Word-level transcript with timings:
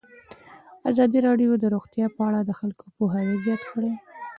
ازادي 0.89 1.19
راډیو 1.27 1.51
د 1.59 1.65
روغتیا 1.73 2.05
په 2.15 2.21
اړه 2.27 2.39
د 2.43 2.51
خلکو 2.59 2.85
پوهاوی 2.95 3.37
زیات 3.45 3.61
کړی. 3.71 3.91